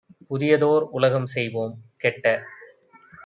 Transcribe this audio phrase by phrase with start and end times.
[0.29, 2.25] புதியதோர் உலகம் செய்வோம்- கெட்ட